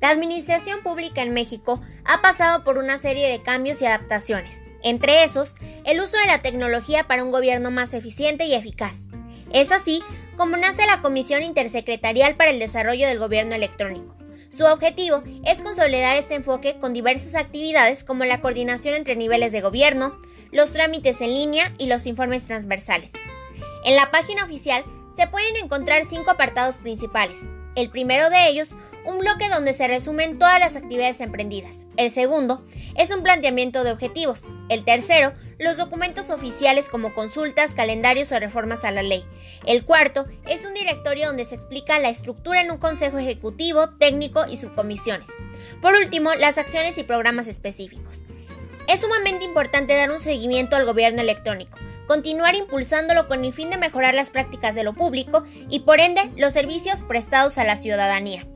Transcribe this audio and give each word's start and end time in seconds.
La 0.00 0.10
administración 0.10 0.80
pública 0.82 1.22
en 1.22 1.34
México 1.34 1.80
ha 2.04 2.22
pasado 2.22 2.62
por 2.62 2.78
una 2.78 2.98
serie 2.98 3.28
de 3.28 3.42
cambios 3.42 3.82
y 3.82 3.86
adaptaciones, 3.86 4.62
entre 4.84 5.24
esos, 5.24 5.56
el 5.84 6.00
uso 6.00 6.16
de 6.18 6.26
la 6.26 6.40
tecnología 6.40 7.08
para 7.08 7.24
un 7.24 7.32
gobierno 7.32 7.72
más 7.72 7.94
eficiente 7.94 8.44
y 8.46 8.54
eficaz. 8.54 9.06
Es 9.52 9.72
así 9.72 10.02
como 10.36 10.56
nace 10.56 10.86
la 10.86 11.00
Comisión 11.00 11.42
Intersecretarial 11.42 12.36
para 12.36 12.50
el 12.50 12.60
Desarrollo 12.60 13.08
del 13.08 13.18
Gobierno 13.18 13.56
Electrónico. 13.56 14.14
Su 14.50 14.66
objetivo 14.66 15.24
es 15.44 15.62
consolidar 15.62 16.14
este 16.16 16.36
enfoque 16.36 16.78
con 16.78 16.92
diversas 16.92 17.34
actividades 17.34 18.04
como 18.04 18.24
la 18.24 18.40
coordinación 18.40 18.94
entre 18.94 19.16
niveles 19.16 19.50
de 19.50 19.60
gobierno, 19.60 20.20
los 20.52 20.72
trámites 20.72 21.20
en 21.20 21.30
línea 21.30 21.72
y 21.76 21.86
los 21.86 22.06
informes 22.06 22.46
transversales. 22.46 23.12
En 23.84 23.96
la 23.96 24.12
página 24.12 24.44
oficial 24.44 24.84
se 25.14 25.26
pueden 25.26 25.56
encontrar 25.56 26.04
cinco 26.04 26.30
apartados 26.30 26.78
principales. 26.78 27.48
El 27.74 27.90
primero 27.90 28.30
de 28.30 28.48
ellos 28.48 28.76
un 29.08 29.18
bloque 29.18 29.48
donde 29.48 29.72
se 29.72 29.88
resumen 29.88 30.38
todas 30.38 30.60
las 30.60 30.76
actividades 30.76 31.20
emprendidas. 31.22 31.86
El 31.96 32.10
segundo 32.10 32.62
es 32.94 33.10
un 33.10 33.22
planteamiento 33.22 33.82
de 33.82 33.92
objetivos. 33.92 34.42
El 34.68 34.84
tercero, 34.84 35.32
los 35.58 35.78
documentos 35.78 36.28
oficiales 36.28 36.90
como 36.90 37.14
consultas, 37.14 37.72
calendarios 37.72 38.30
o 38.32 38.38
reformas 38.38 38.84
a 38.84 38.90
la 38.90 39.02
ley. 39.02 39.24
El 39.64 39.84
cuarto 39.86 40.26
es 40.46 40.66
un 40.66 40.74
directorio 40.74 41.28
donde 41.28 41.46
se 41.46 41.54
explica 41.54 41.98
la 41.98 42.10
estructura 42.10 42.60
en 42.60 42.70
un 42.70 42.76
consejo 42.76 43.16
ejecutivo, 43.16 43.88
técnico 43.98 44.44
y 44.46 44.58
subcomisiones. 44.58 45.28
Por 45.80 45.94
último, 45.94 46.34
las 46.34 46.58
acciones 46.58 46.98
y 46.98 47.02
programas 47.02 47.48
específicos. 47.48 48.26
Es 48.88 49.00
sumamente 49.00 49.44
importante 49.44 49.96
dar 49.96 50.10
un 50.10 50.20
seguimiento 50.20 50.76
al 50.76 50.84
gobierno 50.84 51.22
electrónico 51.22 51.78
continuar 52.08 52.56
impulsándolo 52.56 53.28
con 53.28 53.44
el 53.44 53.52
fin 53.52 53.70
de 53.70 53.76
mejorar 53.76 54.16
las 54.16 54.30
prácticas 54.30 54.74
de 54.74 54.82
lo 54.82 54.94
público 54.94 55.44
y 55.68 55.80
por 55.80 56.00
ende 56.00 56.32
los 56.36 56.54
servicios 56.54 57.04
prestados 57.04 57.58
a 57.58 57.64
la 57.64 57.76
ciudadanía. 57.76 58.46